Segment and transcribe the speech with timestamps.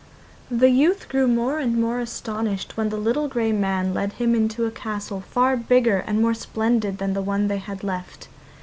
[0.49, 4.65] The youth grew more and more astonished when the little grey man led him into
[4.65, 8.27] a castle far bigger and more splendid than the one they had left.